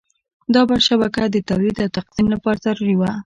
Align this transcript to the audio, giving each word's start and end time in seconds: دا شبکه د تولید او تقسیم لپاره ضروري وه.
دا 0.53 0.61
شبکه 0.87 1.23
د 1.29 1.35
تولید 1.49 1.77
او 1.83 1.89
تقسیم 1.97 2.27
لپاره 2.33 2.61
ضروري 2.65 2.95
وه. 2.97 3.11